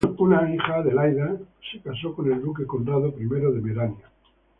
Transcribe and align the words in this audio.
Una 0.17 0.51
hija, 0.51 0.77
Adelaida, 0.77 1.37
que 1.71 1.79
casó 1.79 2.15
con 2.15 2.33
el 2.33 2.41
duque 2.41 2.65
Conrado 2.65 3.09
I 3.19 3.23
de 3.27 3.61
Merania. 3.61 4.07